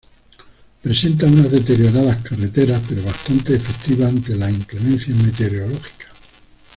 [0.81, 6.09] Presenta unas deterioradas carreteras pero bastante efectivas ante las inclemencias meteorológicas.